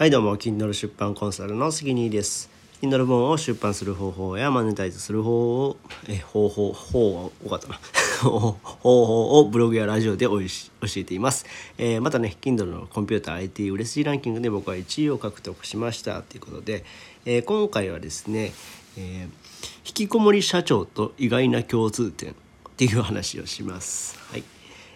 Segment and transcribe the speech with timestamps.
[0.00, 2.48] はいどうも Kindle 出版コンサルの杉兄です。
[2.80, 5.76] Kindle 本を出版する方法やマネタイズする方法
[6.08, 7.78] え方法方法多かったな。
[8.22, 11.44] 方法をブログやラジオでおいし教えています、
[11.76, 16.82] えーまたね Kindle のコンピューター IT 売れ筋ランキングで僕は1位を獲得しましたということで、
[17.26, 18.54] えー今回はですね、
[18.96, 22.34] えー引きこもり社長と意外な共通点っ
[22.78, 24.18] ていう話をします。
[24.30, 24.44] はい。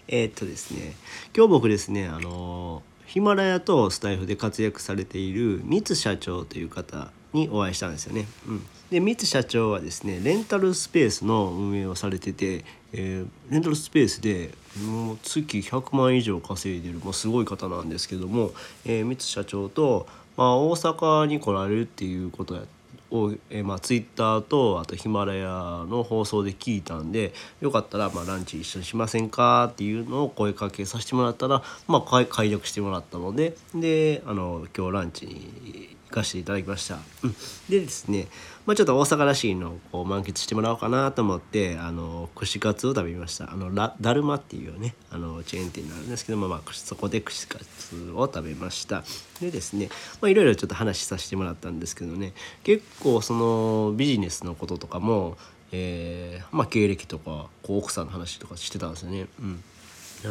[0.08, 0.96] えーっとですね
[1.36, 8.26] 今日僕ですねあのヒマラヤとスタイフで活躍されている三津社長という方にお会いしたんですよね。
[8.46, 14.54] うん、で三津社長はですねレンタルスペースの運営をされてて、えーレンタルスペースで
[14.86, 18.52] もう月100万以上稼いでる、まあ、すごい方なんですけども、
[18.84, 22.83] えー三津社長と、まあ、大阪に来られるっていうことやって
[23.14, 25.46] を、えーまあ、ツイッターとあとヒマラヤ
[25.88, 29.70] の放送で聞いたんでよかったら、まあ、ランチ一緒にしませんか？
[29.72, 35.83] っていうのを声かけさせてもらったら、まあ、解解読してもらったのでであの今日ランチに
[36.14, 36.98] かせていただきました。
[37.22, 37.34] うん、
[37.68, 38.28] でですね、
[38.66, 49.04] まあ、ちょっと大阪らしいのをこう満喫してもらおうかなと思ってあの串カツを食べましたあのラダルマっていうねあのチェーン店になるんですけども、まあ、そこで串カツを食べました
[49.40, 49.88] でですね
[50.22, 55.36] いろいろちょっと話しさせてもらったんですけどね結構そのビジネスのこととかも、
[55.72, 59.26] えーまあ、経歴とかこう奥さんの話とかしてたんですよね。
[59.40, 59.64] うん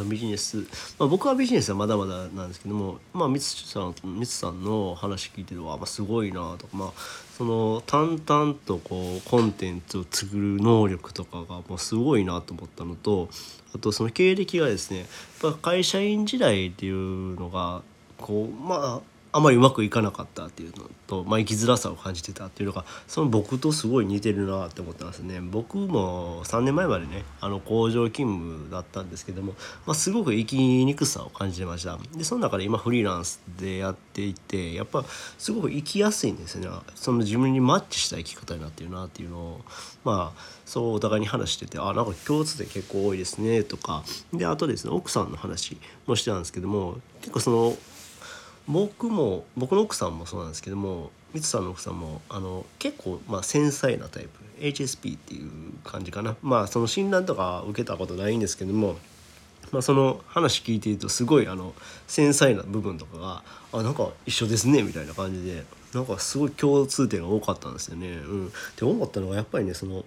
[0.02, 0.58] ビジネス、
[0.98, 6.92] まあ、僕はビジネスはまだまだなんですけども、まあ、みつさんみつさんの話聞いてるわ、まあ、すごいなとか、まあ、
[7.36, 13.28] その淡々とこうコンテンツを作る能力とかがもうすごいなと思ったのと
[13.74, 15.08] あとその経歴がですねやっ
[15.52, 17.82] ぱ会社員時代っていうのが
[18.18, 25.40] こうまああまりうまくいかなかったっていうのと、まあ、生きづらさを感じてたっていうのがその僕とすごい似てるなって思ったんですね。
[25.40, 29.54] 僕も3年前までねあの工場勤務だったんですけども、
[29.86, 31.98] まあ、すごく生きにくさを感じてました。
[32.16, 35.04] でその中で今フリーランスでやっていてやっぱ
[35.36, 36.78] すごく生きやすいんですよね。
[36.94, 39.60] その自分にマッチした生き方になってるなっていうのを
[40.04, 44.04] まあそうお互いに話しててあなんか共通点結構多いですねとか。
[44.32, 47.76] であとですね奥さんの話もしてたんですけども結構その
[48.68, 54.44] 僕も僕の奥さんもそうなんですけどもミツさんの奥さんもあの結構まあ繊細なタイプ。
[54.60, 55.50] HSP っていう
[55.82, 56.36] 感じかな。
[56.40, 58.96] まあその診断とか受けたことないんですけども
[59.74, 61.74] まあ、その話聞いてるとすごいあの
[62.06, 63.42] 繊細な部分とかが
[63.72, 68.08] あなんか一緒ですねみたいな感じでなんかすごい共通点が多かったんですよね。
[68.08, 70.04] うん、って思ったのがやっぱりねその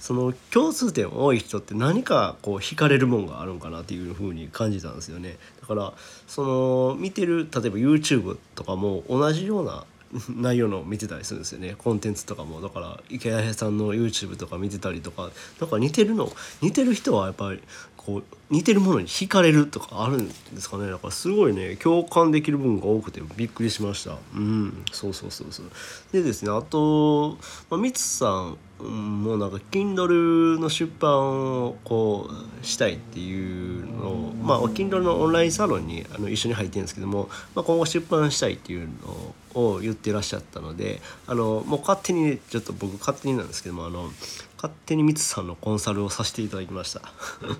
[0.00, 5.36] その共通点多い人って何かこう惹かれるもんがあるんかなっていう風に感じたんですよね。
[5.60, 5.92] だから
[6.26, 9.84] その見てる例えば YouTube とかも同じような
[10.28, 11.74] 内容の見てたりするんですよね。
[11.78, 12.60] コンテンツとかも。
[12.60, 15.30] だから池谷さんの YouTube とか見てたりとか。
[15.60, 16.30] なんか似てるの。
[16.60, 17.60] 似てる人はやっぱり
[17.96, 20.90] こう似てるものに惹かれるとかあるんですかね。
[20.90, 24.16] だからすごいね共感できる部分が多くてびっくりしました。
[24.34, 24.84] うん。
[24.92, 25.66] そうそうそうそう。
[26.12, 27.38] でですねあと、
[27.70, 32.28] まあ、ミツさんもうなんか Kindle の出版をこ
[32.62, 44.10] うしたいっていうのをまあ Kindle のオンラインサロンにあの一緒に入ってるんですけども、まあ、今後出版したいっていうのを言ってらっしゃったのであのもう勝手にちょっと僕勝手になんですけどもあの
[44.56, 47.02] 勝手にミツさんのコンサルをさせていただきました。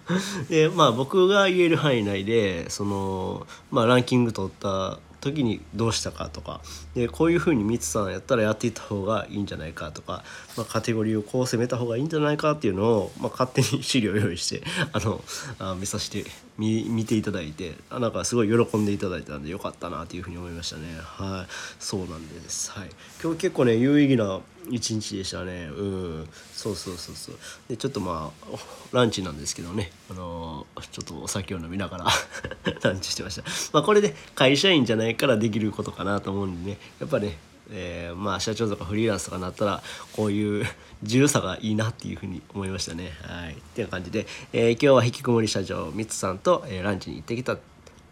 [0.48, 6.60] でまあ僕が言える範囲内でその、まあ、ランキング取った時にどうしたかとか
[6.94, 10.24] でこういうふうにミツさんやったらやっていった方がいいんじゃないかとか、
[10.56, 14.62] まあ、カテゴリーをこう攻めた方がいいんじゃないかっていうのを、まあ、勝手に資料を用意して
[14.92, 15.22] あの
[15.60, 16.24] あ見させて
[16.58, 20.82] 見見ていただいてあなんかすごい喜んでいただいたんでよかったなというふうに思いましたね。
[21.00, 21.52] はい。
[21.78, 22.72] そうなんです。
[22.72, 22.90] はい。
[23.22, 24.40] 今日結構ね有意義な
[24.70, 25.68] 一日でしたね。
[25.76, 25.82] う
[26.22, 26.28] ん。
[26.52, 27.36] そうそうそうそう。
[27.68, 28.56] でちょっとまあ
[28.92, 29.90] ランチなんですけどね。
[30.10, 32.06] あのちょっとお酒を飲みながら
[32.82, 33.42] ランチしてました。
[33.72, 36.78] まあこれで会社員じゃないからできることかなと思うんでね。
[37.00, 37.38] やっぱね
[37.70, 39.82] えーまあ社長とかフリーランスとかになったら
[40.14, 40.66] こういう
[41.02, 43.12] 自由さがいいなっていうふうに思いましたね。
[43.22, 47.56] はい、っていう感じで、えー今日は引きこもり社長ミツさんと、えーランチに行ってきた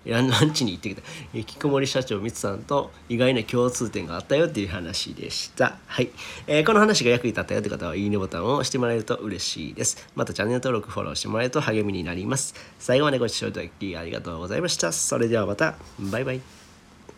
[0.06, 1.02] ランチに行ってきた
[1.34, 5.76] 引きこもり社長三つさんと意外な共通点があったよっていう話でした。
[5.86, 6.10] はい、
[6.46, 10.08] えーこの話が役に立ったよって方はいいねボタンを押してもらえると嬉しいです。
[10.14, 12.54] またチャンネル登録フォローしてもらえると励みになります。
[12.78, 14.92] 最後までご視聴いただきありがとうございました。
[14.92, 16.59] それではまたバイバイ。